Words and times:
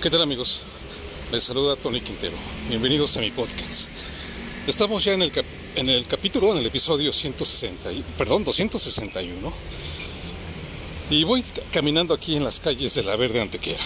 ¿Qué 0.00 0.10
tal 0.10 0.22
amigos? 0.22 0.60
Les 1.32 1.42
saluda 1.42 1.74
Tony 1.74 2.00
Quintero. 2.00 2.36
Bienvenidos 2.68 3.16
a 3.16 3.20
mi 3.20 3.32
podcast. 3.32 3.88
Estamos 4.68 5.02
ya 5.02 5.12
en 5.14 5.22
el, 5.22 5.32
en 5.74 5.88
el 5.88 6.06
capítulo, 6.06 6.52
en 6.52 6.58
el 6.58 6.66
episodio 6.66 7.12
160, 7.12 7.90
perdón, 8.16 8.44
261. 8.44 9.52
Y 11.10 11.24
voy 11.24 11.42
caminando 11.72 12.14
aquí 12.14 12.36
en 12.36 12.44
las 12.44 12.60
calles 12.60 12.94
de 12.94 13.02
la 13.02 13.16
Verde 13.16 13.40
Antequera. 13.40 13.80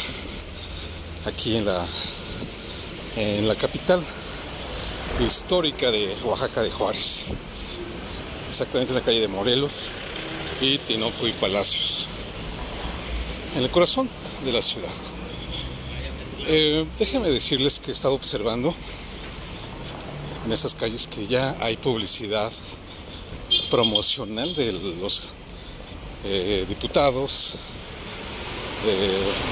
Aquí 1.24 1.56
en 1.56 1.64
la, 1.64 1.82
en 3.16 3.48
la 3.48 3.54
capital 3.54 4.02
histórica 5.24 5.90
de 5.90 6.14
Oaxaca 6.24 6.62
de 6.62 6.70
Juárez. 6.70 7.24
Exactamente 8.50 8.92
en 8.92 8.98
la 8.98 9.04
calle 9.04 9.20
de 9.20 9.28
Morelos 9.28 9.86
y 10.60 10.76
Tinoco 10.76 11.26
y 11.26 11.32
Palacios. 11.32 12.06
En 13.56 13.62
el 13.62 13.70
corazón 13.70 14.10
de 14.44 14.52
la 14.52 14.60
ciudad. 14.60 14.90
Eh, 16.44 16.84
déjenme 16.98 17.30
decirles 17.30 17.78
que 17.78 17.90
he 17.90 17.92
estado 17.92 18.14
observando 18.14 18.74
en 20.44 20.52
esas 20.52 20.74
calles 20.74 21.06
que 21.06 21.28
ya 21.28 21.56
hay 21.60 21.76
publicidad 21.76 22.50
promocional 23.70 24.52
de 24.56 24.72
los 24.72 25.30
eh, 26.24 26.64
diputados, 26.68 27.54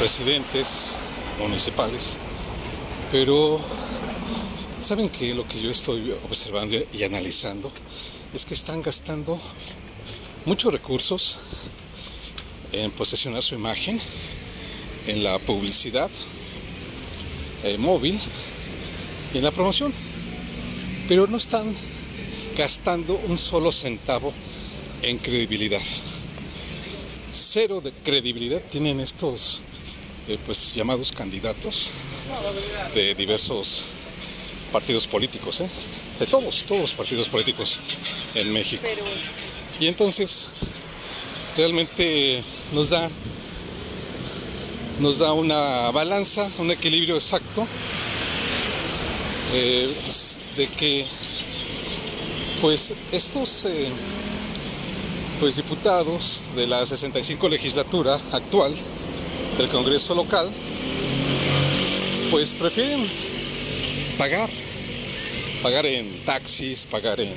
presidentes 0.00 0.96
municipales, 1.38 2.18
pero 3.12 3.60
saben 4.80 5.08
que 5.08 5.32
lo 5.32 5.46
que 5.46 5.62
yo 5.62 5.70
estoy 5.70 6.12
observando 6.24 6.76
y 6.92 7.04
analizando 7.04 7.70
es 8.34 8.44
que 8.44 8.54
están 8.54 8.82
gastando 8.82 9.38
muchos 10.44 10.72
recursos 10.72 11.38
en 12.72 12.90
posesionar 12.90 13.44
su 13.44 13.54
imagen, 13.54 14.00
en 15.06 15.22
la 15.22 15.38
publicidad 15.38 16.10
eh, 17.64 17.78
móvil 17.78 18.18
y 19.34 19.38
en 19.38 19.44
la 19.44 19.50
promoción. 19.50 19.92
Pero 21.08 21.26
no 21.26 21.36
están 21.36 21.64
gastando 22.56 23.20
un 23.28 23.38
solo 23.38 23.72
centavo 23.72 24.32
en 25.02 25.18
credibilidad. 25.18 25.82
Cero 27.32 27.80
de 27.80 27.92
credibilidad 27.92 28.60
tienen 28.60 29.00
estos 29.00 29.60
eh, 30.28 30.38
pues 30.46 30.74
llamados 30.74 31.12
candidatos 31.12 31.90
de 32.94 33.14
diversos 33.14 33.82
partidos 34.70 35.06
políticos, 35.06 35.60
¿eh? 35.60 35.68
de 36.20 36.26
todos, 36.26 36.64
todos 36.64 36.82
los 36.82 36.94
partidos 36.94 37.28
políticos 37.28 37.80
en 38.34 38.52
México. 38.52 38.86
Y 39.80 39.86
entonces 39.86 40.48
realmente 41.56 42.42
nos 42.72 42.90
da 42.90 43.10
nos 45.00 45.18
da 45.18 45.32
una 45.32 45.90
balanza, 45.90 46.48
un 46.58 46.70
equilibrio 46.70 47.14
exacto 47.14 47.66
eh, 49.54 49.88
de 50.56 50.66
que 50.68 51.06
pues 52.60 52.94
estos 53.10 53.64
eh, 53.64 53.88
pues 55.40 55.56
diputados 55.56 56.48
de 56.54 56.66
la 56.66 56.84
65 56.84 57.48
legislatura 57.48 58.20
actual 58.32 58.74
del 59.56 59.68
Congreso 59.68 60.14
local 60.14 60.48
pues 62.30 62.52
prefieren 62.52 63.04
pagar 64.18 64.50
pagar 65.62 65.84
en 65.86 66.24
taxis, 66.24 66.86
pagar 66.86 67.20
en 67.20 67.34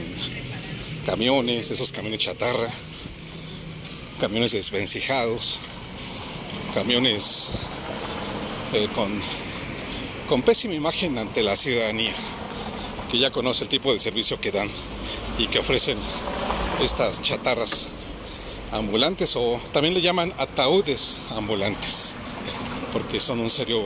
camiones, 1.05 1.71
esos 1.71 1.91
camiones 1.91 2.19
chatarra, 2.19 2.69
camiones 4.19 4.53
desvencijados, 4.53 5.59
camiones 6.73 7.49
eh, 8.73 8.87
con, 10.27 10.41
pésima 10.41 10.73
imagen 10.73 11.17
ante 11.17 11.43
la 11.43 11.55
ciudadanía, 11.55 12.13
que 13.09 13.19
ya 13.19 13.29
conoce 13.29 13.65
el 13.65 13.69
tipo 13.69 13.93
de 13.93 13.99
servicio 13.99 14.41
que 14.41 14.51
dan 14.51 14.67
y 15.37 15.45
que 15.47 15.59
ofrecen 15.59 15.97
estas 16.81 17.21
chatarras 17.21 17.89
ambulantes 18.71 19.35
o 19.35 19.61
también 19.71 19.93
le 19.93 20.01
llaman 20.01 20.33
ataúdes 20.39 21.21
ambulantes, 21.29 22.15
porque 22.91 23.19
son 23.19 23.39
un 23.39 23.51
serio 23.51 23.83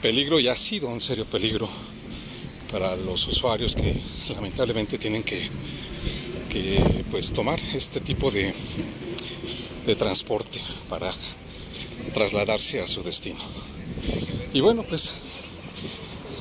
peligro 0.00 0.38
y 0.38 0.46
ha 0.46 0.54
sido 0.54 0.88
un 0.88 1.00
serio 1.00 1.24
peligro 1.24 1.68
para 2.70 2.94
los 2.94 3.26
usuarios 3.26 3.74
que 3.74 4.00
lamentablemente 4.32 4.96
tienen 4.96 5.24
que, 5.24 5.48
que 6.48 7.04
pues 7.10 7.32
tomar 7.32 7.58
este 7.74 8.00
tipo 8.00 8.30
de, 8.30 8.54
de 9.86 9.96
transporte 9.96 10.60
para 10.88 11.12
trasladarse 12.12 12.80
a 12.80 12.86
su 12.86 13.02
destino. 13.02 13.40
Y 14.52 14.60
bueno, 14.60 14.82
pues 14.82 15.10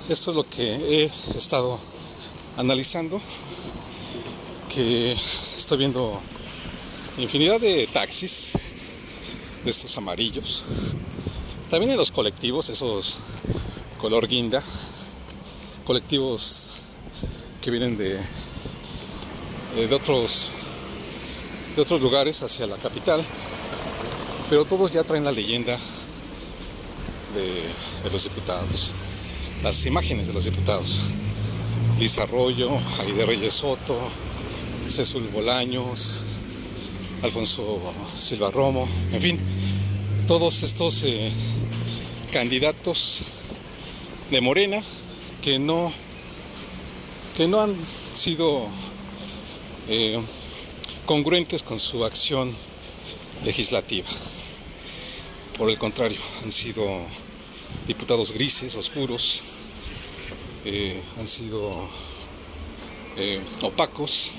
eso 0.10 0.32
es 0.32 0.36
lo 0.36 0.44
que 0.44 0.76
he 0.76 1.38
estado 1.38 1.80
analizando, 2.58 3.22
que 4.74 5.16
estoy 5.58 5.78
viendo 5.78 6.20
infinidad 7.18 7.60
de 7.60 7.88
taxis, 7.88 8.54
de 9.64 9.70
estos 9.70 9.96
amarillos, 9.98 10.64
también 11.70 11.92
de 11.92 11.98
los 11.98 12.12
colectivos, 12.12 12.70
esos 12.70 13.20
color 14.00 14.28
guinda, 14.28 14.62
colectivos 15.86 16.70
que 17.62 17.72
vienen 17.72 17.96
de, 17.98 18.20
de 19.76 19.96
otros 19.96 20.52
de 21.76 21.82
otros 21.82 22.02
lugares 22.02 22.42
hacia 22.42 22.68
la 22.68 22.76
capital 22.78 23.24
pero 24.52 24.66
todos 24.66 24.92
ya 24.92 25.02
traen 25.06 25.24
la 25.24 25.32
leyenda 25.32 25.78
de, 27.34 28.12
los 28.12 28.26
diputados, 28.26 28.92
las 29.64 29.86
imágenes 29.86 30.28
de 30.28 30.34
los 30.34 30.44
diputados. 30.44 31.04
Liz 31.98 32.18
Arroyo, 32.18 32.70
Aide 33.00 33.26
Reyes 33.26 33.54
Soto, 33.54 33.98
Cecil 34.86 35.30
Bolaños, 35.30 36.26
Alfonso 37.24 37.80
Silva 38.14 38.52
Romo, 38.52 38.86
en 39.14 39.22
fin, 39.22 39.40
todos 40.28 40.64
estos 40.64 41.02
eh, 41.04 41.32
candidatos 42.34 43.22
de 44.32 44.42
Morena 44.42 44.84
que 45.42 45.60
no, 45.60 45.94
que 47.38 47.48
no 47.48 47.62
han 47.62 47.74
sido 48.14 48.68
eh, 49.88 50.20
congruentes 51.06 51.64
con 51.64 51.80
su 51.80 52.04
acción 52.04 52.54
legislativa. 53.46 54.10
Por 55.58 55.70
el 55.70 55.78
contrario, 55.78 56.18
han 56.44 56.52
sido 56.52 56.84
diputados 57.88 58.32
grises, 58.32 58.76
oscuros, 58.76 59.42
eh, 60.66 61.00
han 61.20 61.28
sido 61.28 61.72
eh, 63.18 63.40
opacos 63.62 64.32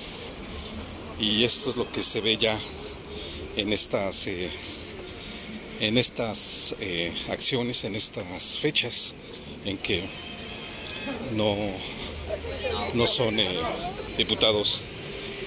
y 1.19 1.45
esto 1.45 1.71
es 1.71 1.77
lo 1.77 1.91
que 1.91 2.03
se 2.03 2.21
ve 2.21 2.37
ya 2.37 2.57
en 3.57 3.73
estas, 3.73 4.27
eh, 4.27 4.51
en 5.81 5.99
estas 5.99 6.75
acciones, 7.29 7.85
en 7.85 7.95
estas 7.95 8.59
fechas 8.59 9.15
en 9.65 9.79
que 9.79 10.03
no, 11.37 11.57
no 12.95 13.07
son 13.07 13.37
diputados 14.17 14.83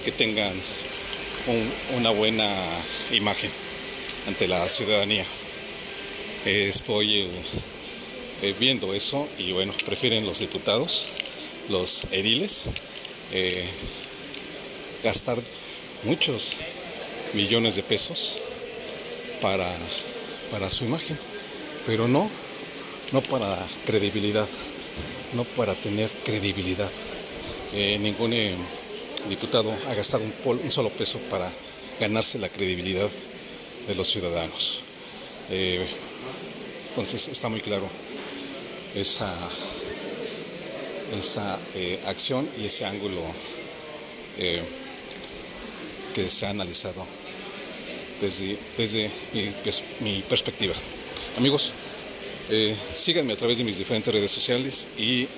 que 0.04 0.12
tengan 0.12 0.52
una 1.96 2.10
buena 2.10 2.48
imagen 3.12 3.50
ante 4.26 4.46
la 4.46 4.68
ciudadanía 4.68 5.24
estoy 6.46 7.22
eh, 7.22 7.28
eh, 8.42 8.54
viendo 8.58 8.94
eso 8.94 9.28
y 9.38 9.52
bueno, 9.52 9.72
prefieren 9.84 10.24
los 10.24 10.38
diputados, 10.38 11.06
los 11.68 12.04
ediles, 12.12 12.68
eh, 13.32 13.64
gastar 15.02 15.38
muchos 16.04 16.52
millones 17.34 17.74
de 17.74 17.82
pesos 17.82 18.38
para, 19.40 19.70
para 20.52 20.70
su 20.70 20.84
imagen, 20.84 21.18
pero 21.84 22.06
no, 22.06 22.30
no 23.12 23.20
para 23.22 23.58
credibilidad, 23.84 24.48
no 25.34 25.44
para 25.44 25.74
tener 25.74 26.08
credibilidad. 26.24 26.90
ningún 28.00 28.32
diputado 29.28 29.74
ha 29.88 29.94
gastado 29.94 30.22
un, 30.22 30.60
un, 30.62 30.70
solo 30.70 30.90
peso 30.90 31.18
para 31.28 31.50
ganarse 31.98 32.38
la 32.38 32.48
credibilidad 32.48 33.10
de 33.88 33.94
los 33.96 34.06
ciudadanos. 34.06 34.85
Entonces 35.48 37.28
está 37.28 37.48
muy 37.48 37.60
claro 37.60 37.88
esa, 38.94 39.32
esa 41.16 41.58
eh, 41.74 42.00
acción 42.06 42.48
y 42.58 42.64
ese 42.64 42.86
ángulo 42.86 43.20
eh, 44.38 44.62
que 46.14 46.30
se 46.30 46.46
ha 46.46 46.50
analizado 46.50 47.06
desde, 48.20 48.56
desde 48.78 49.10
mi, 50.00 50.22
perspectiva. 50.22 50.74
Amigos, 51.36 51.72
eh, 52.50 52.74
síganme 52.94 53.34
a 53.34 53.36
través 53.36 53.58
de 53.58 53.64
mis 53.64 53.76
diferentes 53.76 54.12
redes 54.12 54.30
sociales 54.30 54.88
y 54.98 55.28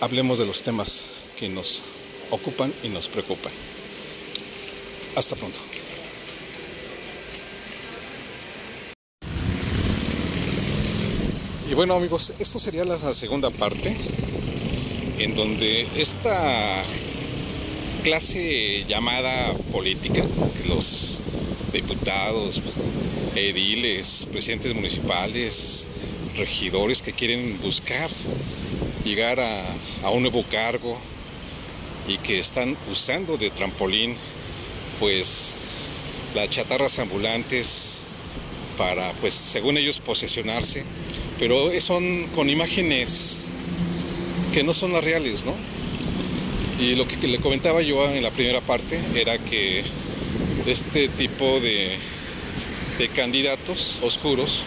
hablemos 0.00 0.38
de 0.38 0.46
los 0.46 0.62
temas 0.62 1.06
que 1.38 1.48
nos 1.48 1.82
ocupan 2.30 2.72
y 2.82 2.88
nos 2.88 3.08
preocupan. 3.08 3.52
Hasta 5.14 5.36
pronto. 5.36 5.58
Bueno 11.74 11.94
amigos, 11.94 12.32
esto 12.38 12.58
sería 12.58 12.84
la 12.84 13.12
segunda 13.12 13.50
parte 13.50 13.94
en 15.18 15.34
donde 15.34 15.86
esta 15.96 16.82
clase 18.02 18.84
llamada 18.88 19.54
política, 19.70 20.22
que 20.56 20.68
los 20.68 21.18
diputados, 21.72 22.62
ediles, 23.34 24.26
presidentes 24.32 24.74
municipales, 24.74 25.86
regidores 26.36 27.02
que 27.02 27.12
quieren 27.12 27.60
buscar 27.60 28.10
llegar 29.04 29.38
a, 29.38 29.64
a 30.04 30.10
un 30.10 30.22
nuevo 30.22 30.42
cargo 30.50 30.98
y 32.08 32.16
que 32.16 32.38
están 32.38 32.76
usando 32.90 33.36
de 33.36 33.50
trampolín 33.50 34.14
pues 34.98 35.54
las 36.34 36.48
chatarras 36.48 36.98
ambulantes 36.98 38.12
para 38.78 39.12
pues 39.20 39.34
según 39.34 39.76
ellos 39.76 40.00
posesionarse 40.00 40.82
pero 41.38 41.70
son 41.80 42.26
con 42.34 42.50
imágenes 42.50 43.44
que 44.52 44.62
no 44.62 44.72
son 44.72 44.92
las 44.92 45.04
reales, 45.04 45.44
¿no? 45.44 45.54
Y 46.80 46.94
lo 46.94 47.06
que 47.06 47.26
le 47.26 47.38
comentaba 47.38 47.82
yo 47.82 48.08
en 48.08 48.22
la 48.22 48.30
primera 48.30 48.60
parte 48.60 48.98
era 49.14 49.38
que 49.38 49.82
este 50.66 51.08
tipo 51.08 51.44
de, 51.60 51.96
de 52.98 53.08
candidatos 53.08 53.98
oscuros, 54.02 54.62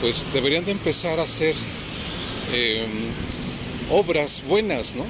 pues 0.00 0.32
deberían 0.32 0.64
de 0.64 0.72
empezar 0.72 1.18
a 1.20 1.24
hacer 1.24 1.54
em, 2.54 2.90
obras 3.90 4.42
buenas, 4.46 4.94
¿no? 4.94 5.04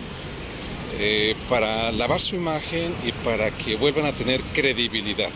Eh, 0.98 1.34
para 1.48 1.92
lavar 1.92 2.22
su 2.22 2.36
imagen 2.36 2.94
y 3.06 3.12
para 3.12 3.50
que 3.50 3.76
vuelvan 3.76 4.06
a 4.06 4.12
tener 4.12 4.40
credibilidad. 4.54 5.30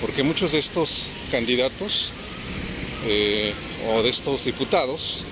Porque 0.00 0.22
muchos 0.22 0.52
de 0.52 0.58
estos 0.58 1.08
candidatos 1.30 2.12
eh, 3.06 3.52
o 3.88 4.02
de 4.02 4.10
estos 4.10 4.44
diputados, 4.44 5.24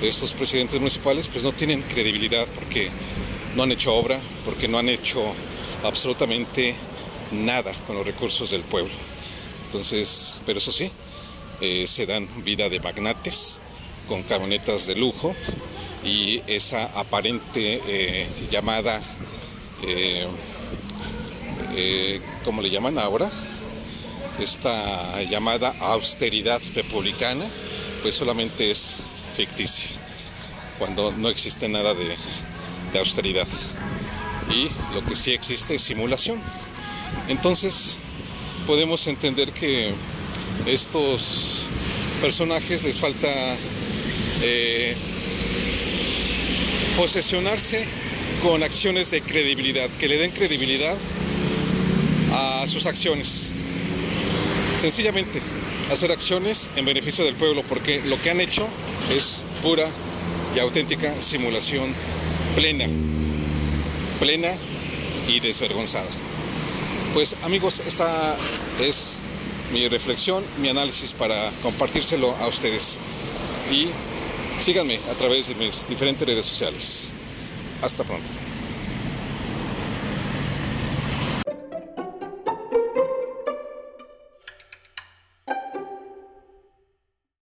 de 0.00 0.08
estos 0.08 0.32
presidentes 0.32 0.78
municipales, 0.78 1.28
pues 1.28 1.44
no 1.44 1.52
tienen 1.52 1.82
credibilidad 1.82 2.46
porque 2.54 2.90
no 3.56 3.62
han 3.62 3.72
hecho 3.72 3.94
obra, 3.94 4.20
porque 4.44 4.68
no 4.68 4.78
han 4.78 4.88
hecho 4.88 5.22
absolutamente 5.84 6.74
nada 7.32 7.72
con 7.86 7.96
los 7.96 8.06
recursos 8.06 8.50
del 8.50 8.62
pueblo. 8.62 8.92
Entonces, 9.66 10.36
pero 10.44 10.58
eso 10.58 10.72
sí, 10.72 10.90
eh, 11.60 11.86
se 11.86 12.06
dan 12.06 12.28
vida 12.44 12.68
de 12.68 12.80
magnates 12.80 13.60
con 14.08 14.22
camionetas 14.24 14.86
de 14.86 14.96
lujo 14.96 15.34
y 16.04 16.42
esa 16.46 16.84
aparente 16.98 17.80
eh, 17.86 18.26
llamada, 18.50 19.00
eh, 19.82 20.26
¿cómo 22.44 22.60
le 22.60 22.68
llaman 22.68 22.98
ahora? 22.98 23.30
Esta 24.42 25.22
llamada 25.22 25.72
austeridad 25.78 26.60
republicana, 26.74 27.44
pues 28.02 28.16
solamente 28.16 28.72
es 28.72 28.96
ficticia, 29.36 29.86
cuando 30.80 31.12
no 31.12 31.28
existe 31.28 31.68
nada 31.68 31.94
de, 31.94 32.98
austeridad. 32.98 33.46
Y 34.50 34.68
lo 34.94 35.06
que 35.06 35.14
sí 35.14 35.30
existe 35.30 35.76
es 35.76 35.82
simulación. 35.82 36.40
Entonces, 37.28 37.98
podemos 38.66 39.06
entender 39.06 39.52
que 39.52 39.92
estos 40.66 41.62
personajes 42.20 42.82
les 42.82 42.98
falta 42.98 43.28
eh, 44.42 44.96
posesionarse 46.96 47.86
con 48.42 48.64
acciones 48.64 49.12
de 49.12 49.20
credibilidad, 49.20 49.88
que 50.00 50.08
le 50.08 50.18
den 50.18 50.32
credibilidad 50.32 50.98
a 52.32 52.66
sus 52.66 52.86
acciones. 52.86 53.52
Sencillamente, 54.82 55.40
hacer 55.92 56.10
acciones 56.10 56.68
en 56.74 56.84
beneficio 56.84 57.24
del 57.24 57.36
pueblo, 57.36 57.62
porque 57.68 58.02
lo 58.06 58.20
que 58.20 58.30
han 58.30 58.40
hecho 58.40 58.66
es 59.14 59.42
pura 59.62 59.88
y 60.56 60.58
auténtica 60.58 61.14
simulación 61.22 61.94
plena, 62.56 62.86
plena 64.18 64.48
y 65.28 65.38
desvergonzada. 65.38 66.08
Pues 67.14 67.36
amigos, 67.44 67.80
esta 67.86 68.36
es 68.80 69.18
mi 69.72 69.86
reflexión, 69.86 70.42
mi 70.60 70.68
análisis 70.68 71.12
para 71.12 71.52
compartírselo 71.62 72.34
a 72.40 72.48
ustedes. 72.48 72.98
Y 73.70 73.86
síganme 74.60 74.98
a 75.12 75.14
través 75.14 75.46
de 75.46 75.54
mis 75.54 75.88
diferentes 75.88 76.26
redes 76.26 76.44
sociales. 76.44 77.12
Hasta 77.82 78.02
pronto. 78.02 78.28